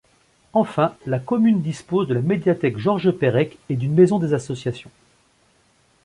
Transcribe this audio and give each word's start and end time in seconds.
Enfin, 0.53 0.95
la 1.05 1.19
commune 1.19 1.61
dispose 1.61 2.07
de 2.07 2.15
la 2.15 2.23
médiathèque 2.23 2.79
Georges-Perec 2.79 3.59
et 3.69 3.75
d’une 3.75 3.93
maison 3.93 4.17
des 4.17 4.33
associations. 4.33 4.89